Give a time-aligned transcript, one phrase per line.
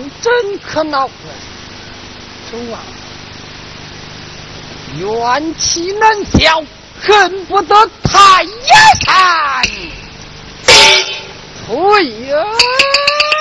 [0.00, 1.08] 真可恼！
[2.50, 2.80] 周王，
[4.98, 6.62] 怨气难消，
[7.00, 8.50] 恨不得太阳
[9.04, 9.62] 山
[11.66, 12.36] 退呀！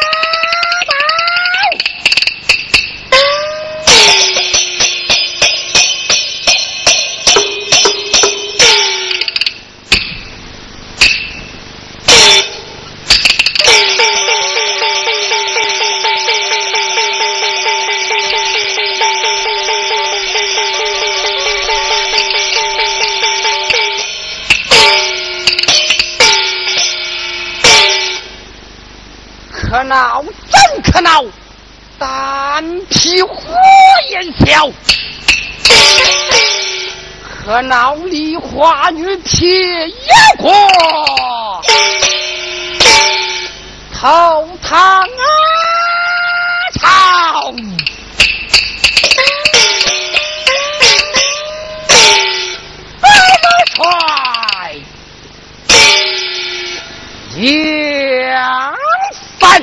[34.52, 34.70] 焰笑，
[37.24, 39.94] 可恼梨花女铁叶
[40.38, 40.52] 过，
[43.94, 45.08] 头堂啊
[46.82, 47.54] 朝，
[53.00, 53.10] 白
[53.42, 53.48] 马
[59.40, 59.62] 帅。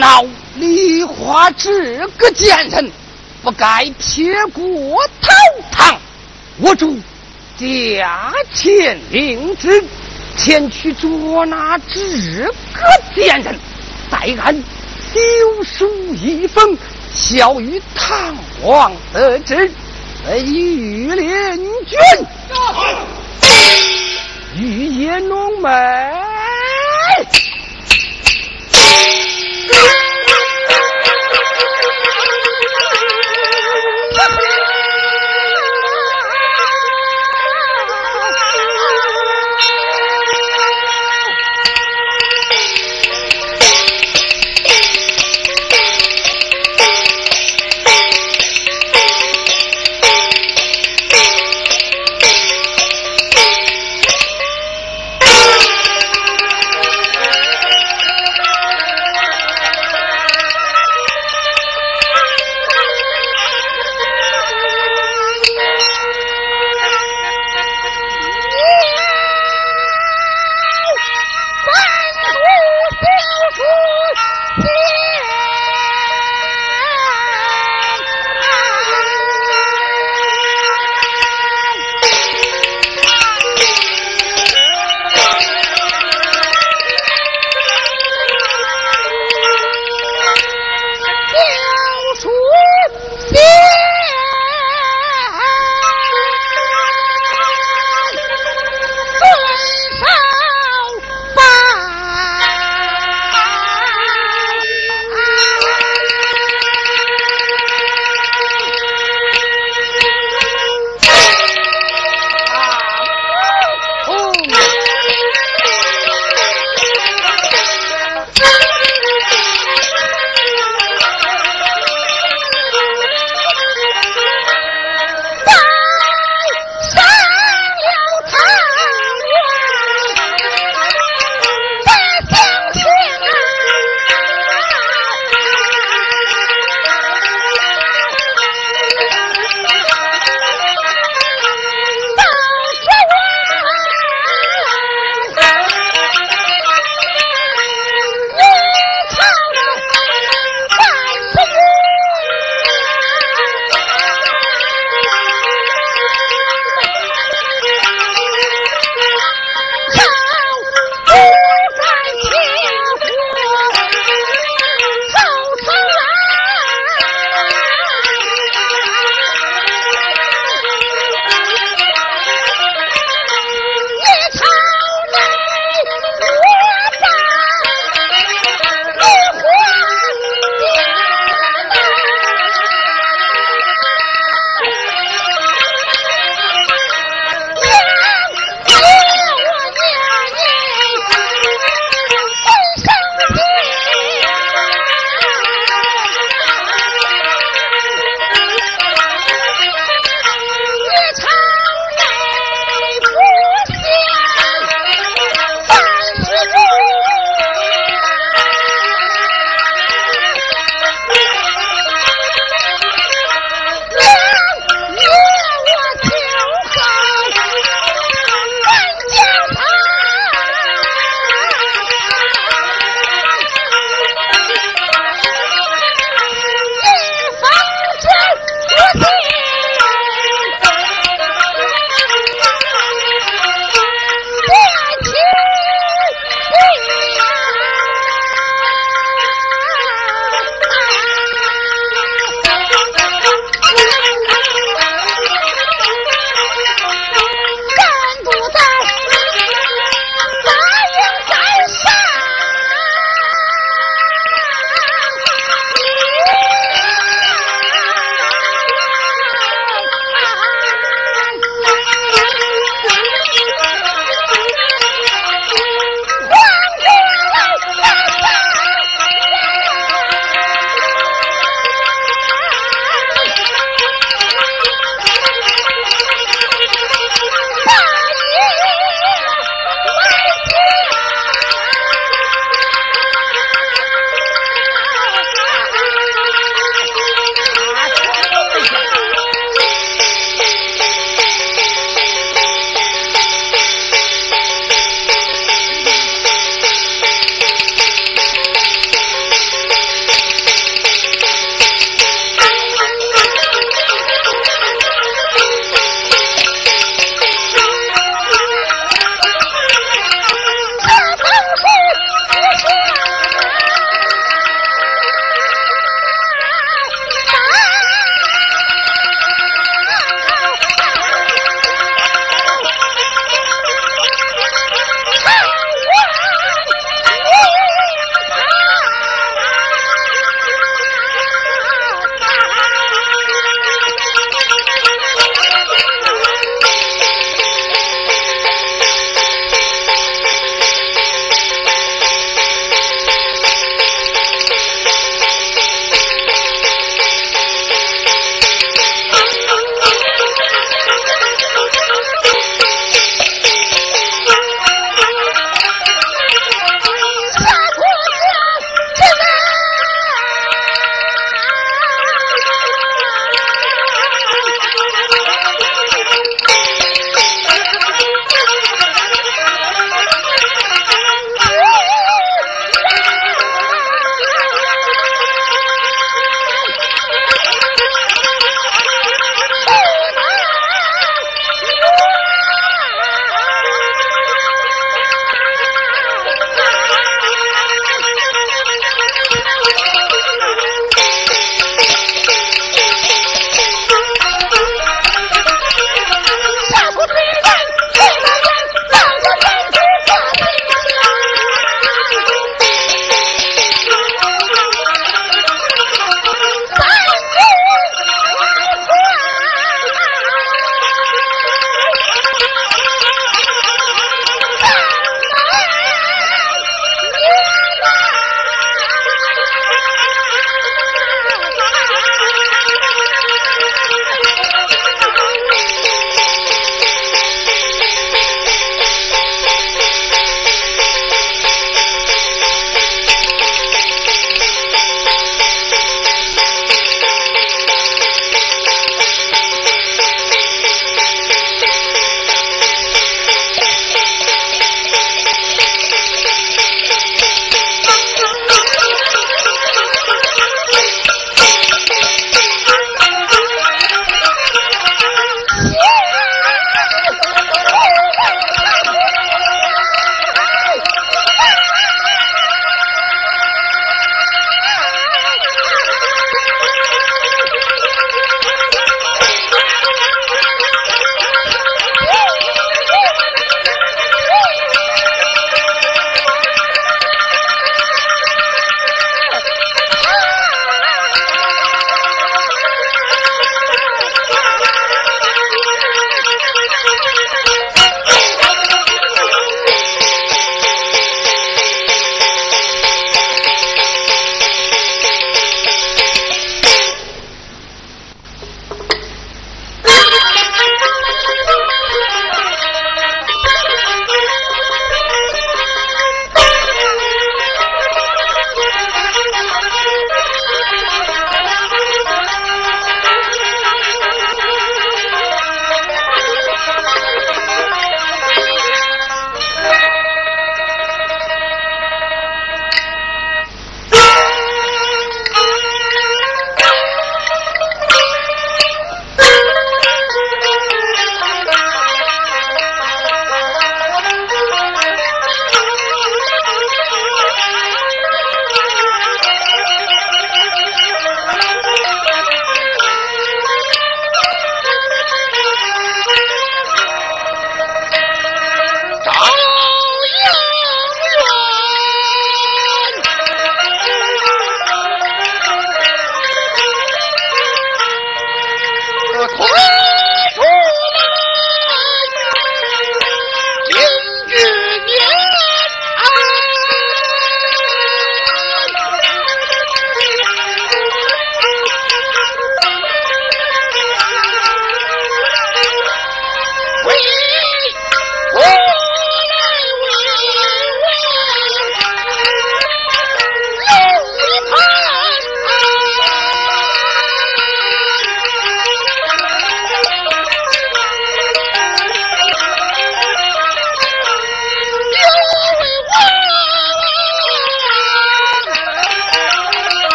[0.00, 0.24] 闹
[0.56, 2.90] 梨花这个贱人，
[3.42, 4.62] 不该撇过
[5.20, 5.28] 头
[5.70, 5.94] 堂。
[6.58, 6.96] 我主
[7.58, 9.84] 驾前领旨，
[10.38, 12.82] 前去捉拿这个
[13.14, 13.54] 贱人，
[14.10, 14.54] 再按
[15.12, 16.78] 丢书一封，
[17.28, 19.70] 交与唐王得知。
[20.34, 21.98] 御林军，
[24.56, 26.39] 御野龙门。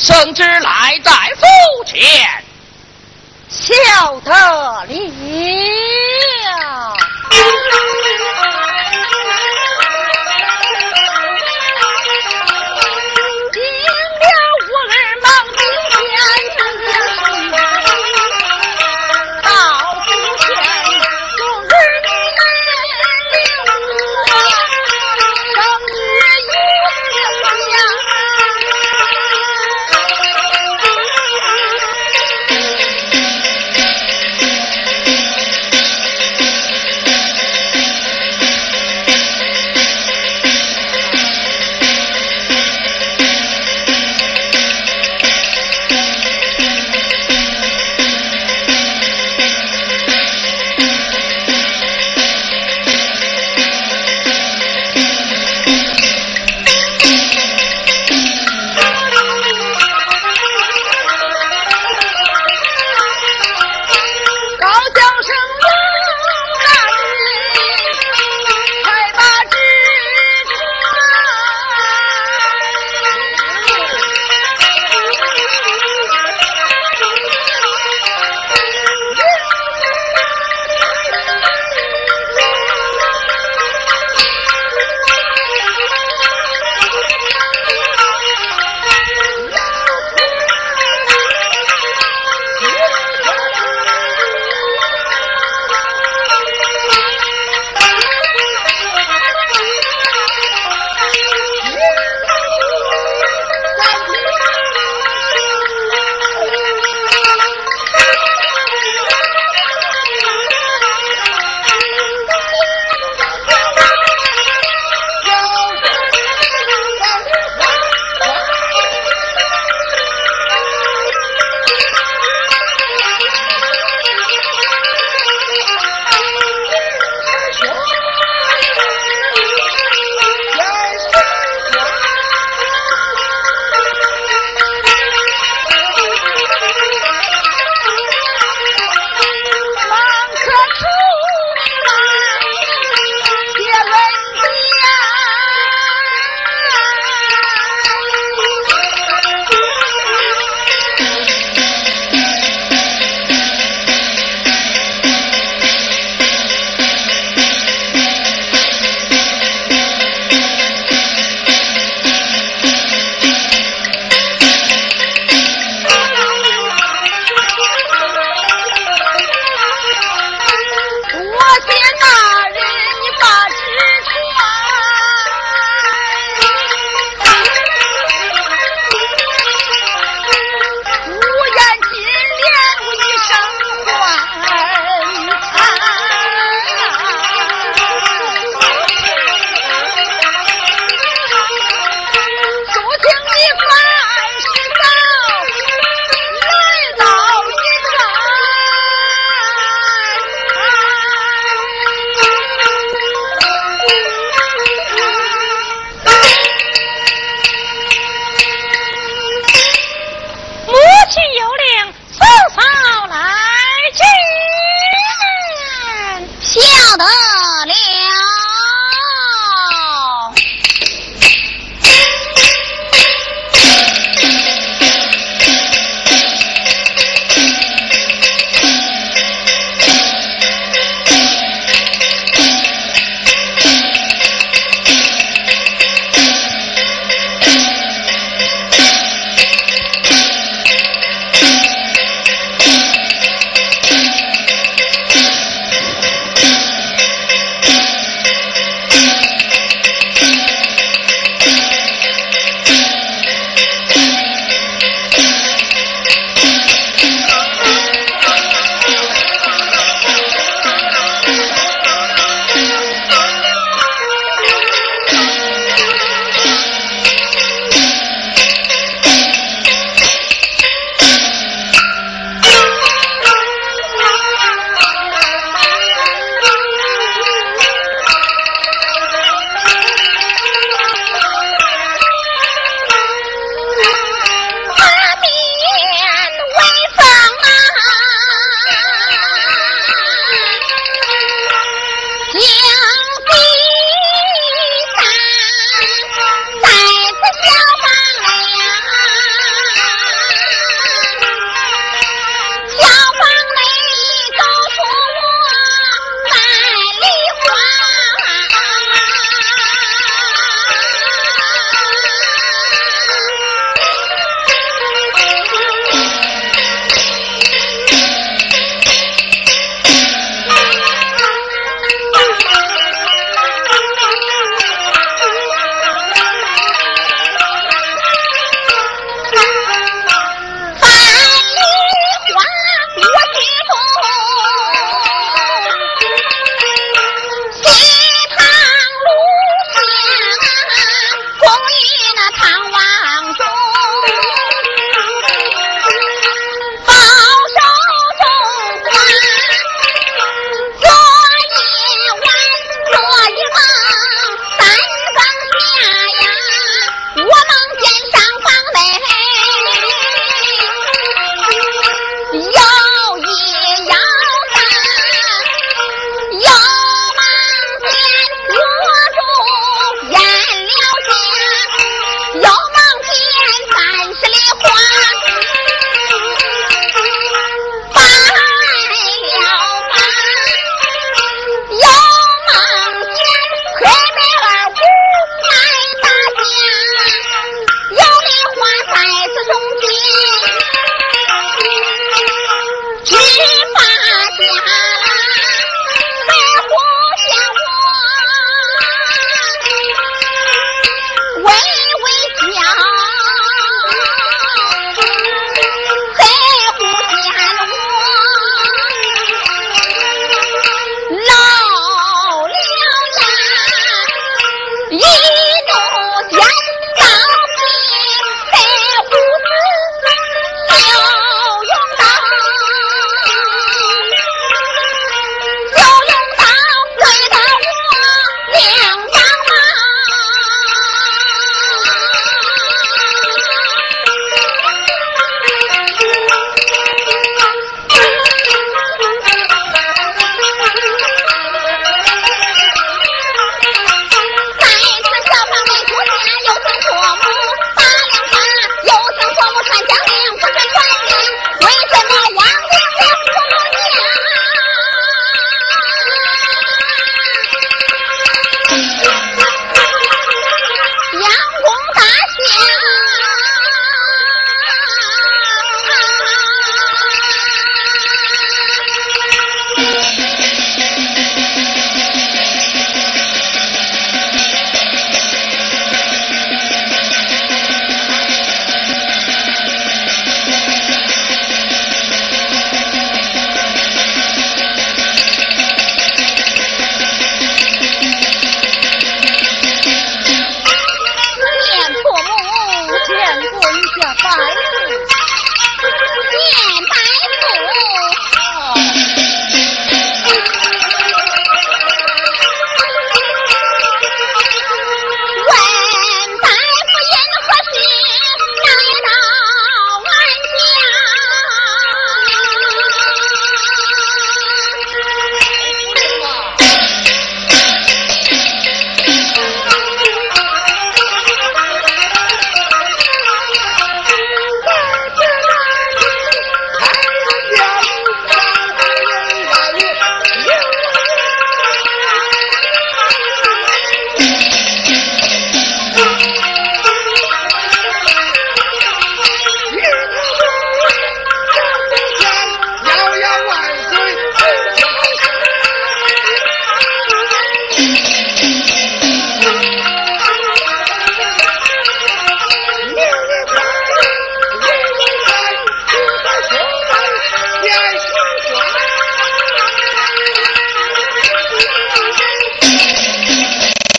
[0.00, 2.00] 生之，来在府前，
[3.50, 4.86] 笑得了。